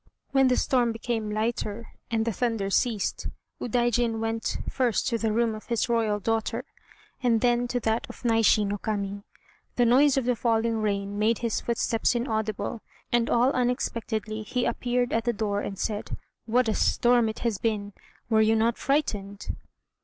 [0.31, 3.27] When the storm became lighter and the thunder ceased,
[3.61, 6.65] Udaijin went first to the room of his royal daughter,
[7.21, 9.21] and then to that of Naishi no Kami.
[9.75, 15.13] The noise of the falling rain made his footsteps inaudible, and all unexpectedly he appeared
[15.13, 17.93] at the door and said: "What a storm it has been!
[18.27, 19.55] Were you not frightened?"